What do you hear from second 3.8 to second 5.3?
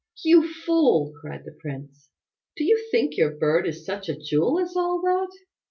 such a jewel as all that?"